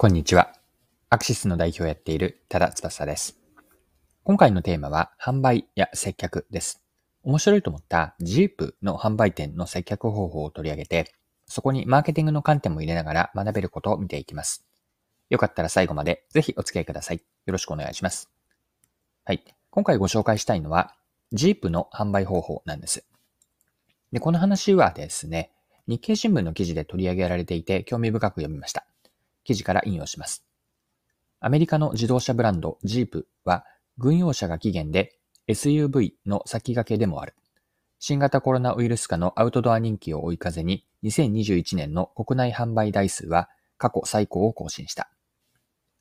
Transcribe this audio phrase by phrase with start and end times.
[0.00, 0.54] こんにちは。
[1.10, 3.38] アクシスの代表をやっている多田翼です。
[4.24, 6.82] 今回のテーマは販売や接客です。
[7.22, 11.12] 面白いと思ったジープの販売店の接客方法を取り上げて、
[11.44, 14.64] そこにマーケティングの観点も入れながら学べることを見ていきます。
[15.28, 17.18] よかったら最後までぜひお付き合いください。
[17.44, 18.30] よろしくお願いします。
[19.26, 19.44] はい。
[19.68, 20.94] 今回ご紹介したいのは、
[21.32, 23.04] ジープの販売方法なんです。
[24.12, 25.50] で、この話はですね、
[25.86, 28.86] 日経新聞の記事で取り上げられていて興味深く読みました。
[29.44, 30.44] 記事から引用します。
[31.40, 33.64] アメリカの自動車ブランドジープは
[33.98, 35.18] 軍用車が起源で
[35.48, 37.34] SUV の先駆けでもある。
[37.98, 45.10] 新型コロナウイルス化のアウトドア人気を追い風に2021年の国内販売台数は過去最高を更新した。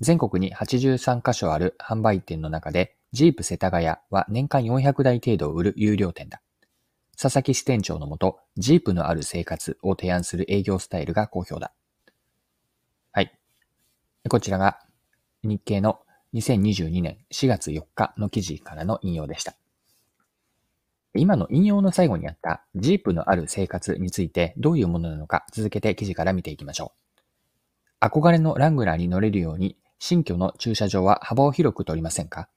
[0.00, 6.40] 全国に83カ所ある販売店の中でジープ世田谷は年間400台程度を売る有料店だ。
[7.16, 11.72] 佐々木支店長のもと、ジープのある生活を提案する営業スタイルが好評だ。
[14.30, 14.78] こちらが
[15.42, 16.00] 日経の
[16.32, 19.54] 2022年4月4日の記事からの引用でした。
[21.14, 26.92] 今の引用の最後にあったジープのある生活についてどういうものなのか続けて記事から見ていきましょ
[28.00, 28.06] う。
[28.06, 32.48] 憧れのラングラーに乗れるように新居の駐車場は幅を広く取りませんか？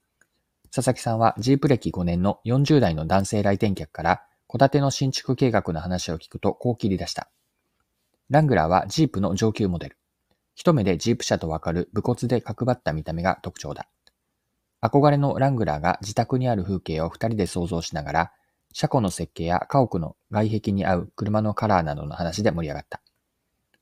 [0.73, 7.30] 佐々木さんはジープ歴5年の40代の男性来店客から戸建ての新築計画の話を聞くとこう切り出した。
[8.30, 9.97] ラングラーはジープの上級モデル。
[10.58, 13.88] 一目でジープ車とわかる武骨で角張った見た目が特徴だ。
[14.81, 18.31] 憧れのラングラーが自宅にある風景を二人で想像しながら、
[18.73, 23.02] 車庫の設計や家屋の外壁に合う車のカラーなどの話で盛り上がった。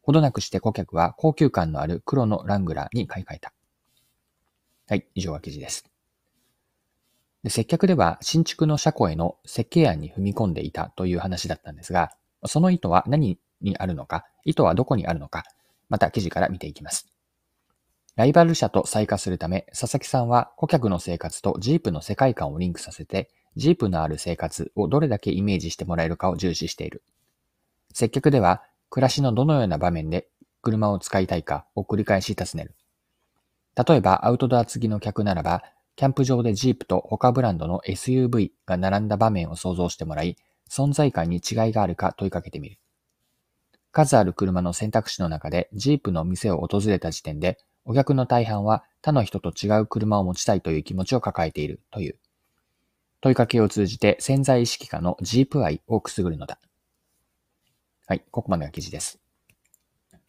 [0.02, 3.54] ほどなくして顧客は高級感のある黒のラングラーに買い替えた。
[4.90, 5.86] はい、以上が記事です。
[7.44, 12.12] で接客では新築の車庫への設計案に踏み込んでいたという話だったんですが、
[12.46, 15.46] その意図は何にあるのか、意図はどこにあるのか、
[15.90, 17.08] また記事から見ていきます。
[18.16, 27.04] ライバル社と再化するため、佐々木さんは顧客の生活とジープの世界観をリンクさせて、ジープのある生活をどれだけイメージしてもらえるかを重視している。
[27.94, 30.30] 接客では、暮らしのどのような場面で
[30.62, 32.76] 車を使いたいかを繰り返し尋ねる。
[33.76, 35.64] 例えば、アウトドア次の客ならば、
[35.98, 40.38] キャンプ場でジープと他ブランドの SUV が並んだ場面を想像してもらい、
[40.70, 42.78] 存在感に違いがあるか問いかけてみる。
[43.96, 52.18] 数ある車の選択肢の中でジープの店を訪れた時点で、お客の大半は他の人と違う車を持ちたいという気持ちを抱えているという。
[53.22, 56.60] 問いかけを通じて潜在意識化のジープ愛をくすぐるのだ。
[58.06, 59.22] はい、ここまでが記事です。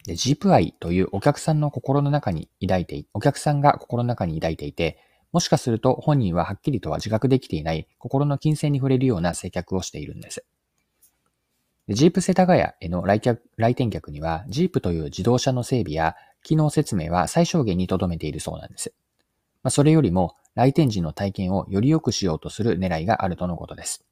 [0.05, 4.97] で、ジープ愛というお客さんの心の中に抱いて、お客さんが心の中に抱いていて、
[5.33, 10.45] もしかすると本人ははっきりとは自覚できていない心の金銭に触れるような接客をしているんです。
[11.89, 18.93] ジープ世田谷への来客来店客には、ジープという自動車の整備や機能説明は最小限に留めているそうなんです。
[19.63, 24.03] まあ、それよりも、来店時の体験をより良くしようとする狙いがあるとのことです。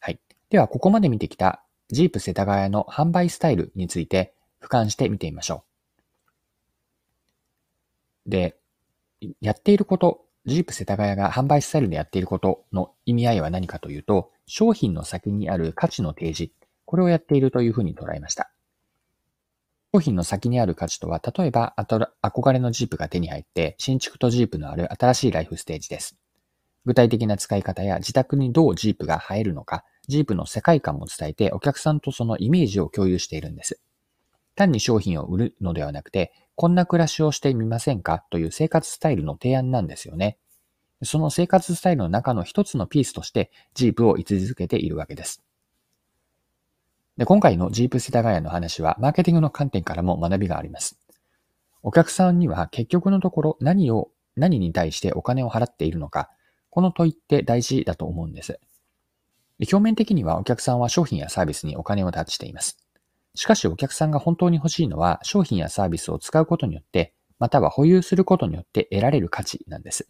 [0.00, 0.20] はい。
[0.50, 5.64] では、ここまで見てきたジープ世田谷の販売スタイルについて俯瞰して見てみましょ
[8.26, 8.30] う。
[8.30, 8.56] で、
[9.40, 16.52] やっていること、ジープ世田谷が販売スタイルでやっていることの意味合いは何かというと、商品の先にある価値の提示、
[16.84, 18.50] これをやっているというふうに捉えました。
[19.92, 21.74] 商品の先にある価値とは、例えば、
[22.22, 26.16] 憧れのジープが手に入って、新築とジープのある新しいライフステージです。
[26.84, 33.80] 具体的な使い方や自宅にどうジープが映えるのか、ジープの世界観も伝えてお客さんとそのイメージを共有しているんです。
[34.54, 38.24] 単に商品を売るのではなくて、こんな暮らしをしてみませんか？
[38.30, 40.38] という生活スタイルの提案なんですよね。
[41.02, 45.42] その生活スタイルの中の一つのピースとしてジープを位置づけているわけです。
[47.16, 50.98] で今回のジープ世田谷の話はマーケティングの観点からも学びがあります。
[51.82, 56.30] お客さんには結局のところ何を、何に対してお金を払っているのか、
[56.68, 58.58] この問いって大事だと思うんです。
[59.60, 62.78] 表面的にはお客さんは商品やサービスにお金を出しています。
[63.34, 70.08] しかしお客さんが本当に欲しいのは商品やサービスを使うことによって、または保有することによって得られる価値なんです。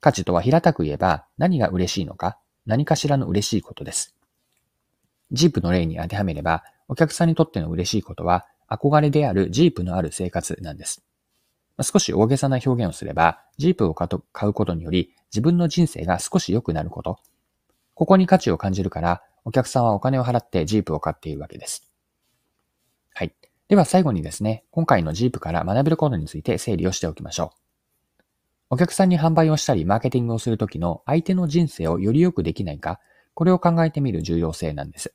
[0.00, 4.14] 価値とは平たく言えば何が嬉しいのか、何かしらの嬉しいことです。
[5.32, 11.04] ジープの例に当てはめれば、お客さんにとっての嬉しいことは、憧れであるジープのある生活なんです。
[11.82, 14.08] 少し大げさな表現をすれば、ジープを買
[14.48, 17.18] うことにより自分の人生が少し良くなること。
[17.94, 21.90] ここに価値を感じるから、お客さんはお金を払ってジープを買っているわけです。
[23.14, 23.34] はい。
[23.68, 27.59] では最後にですね、今回のジープから学べることについて整理をしておきましょう。
[28.72, 33.00] お客さんに販売をしたり、マーケティングをするときの相手の人生をより良くできないか、
[33.34, 35.12] これを考えてみる重要性なんです。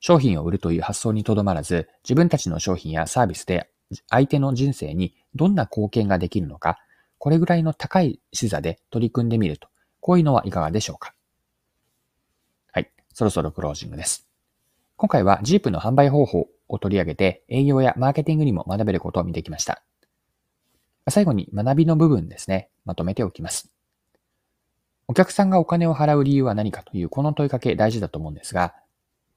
[0.00, 3.68] 商品を売るという発想にとどまらず、自分たちの商品やサービスで
[4.08, 6.78] 相手の人生にどんな貢献ができるのか、
[7.18, 9.68] これぐらいの高い視座で取り組んでみると、
[10.00, 11.14] こういうのはいかがでしょうか。
[12.72, 14.26] はい、そろそろクロージングです。
[14.96, 19.82] 今回は Jeep の販売方法を取り上げて営業やマーケティングにも学べることを見てきました。
[21.08, 23.72] 最後に学びの部分ですね、まとめておきます。
[25.08, 28.74] お客さんがお金を払う理由は何かというこの問いかけ大事だと思うんですが、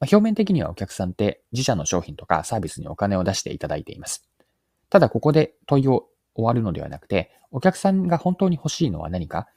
[0.01, 4.27] 表面的にはお客さんって自社の商品とかサービスにお金を出していただいています。
[4.89, 9.47] ただここで問いを終わるのではなくて、お客さんが本当に欲しいのは何か、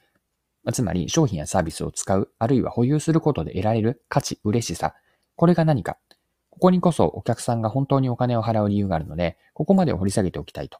[0.72, 4.94] つまり商品やサービスを使う、あるいは保有することで得られる価値、嬉しさ、
[5.36, 5.98] これが何か。
[6.50, 10.78] ここにこそお客さんが本当にお金を払う理由があるので、ここまでを掘り下げておきたいと。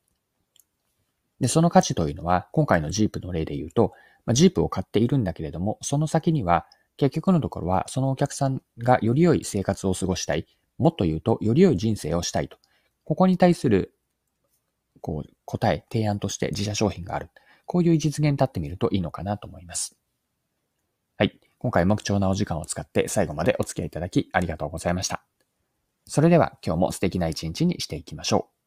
[1.40, 3.92] で、その価値というのは、今回のジープの例で言うと、
[4.26, 10.46] まあ、ジープを買っているんだけれども、その先には、結局のところは、そのお客さんがより良い生活を過ごしたい、
[10.78, 12.58] もっと言うと、より良い人生をしたいと。
[13.04, 13.94] ここに対する、
[15.00, 17.30] こう、答え、提案として自社商品がある。
[17.66, 19.96] こういう実現に立ってみるといいのかなと思います。
[21.16, 21.38] はい。
[21.58, 25.22] 今回も貴重なお時間を使って最後までお付き合いいただきありがとうございました。
[26.06, 28.57] それでは今日も素敵な一日にしていきましょう。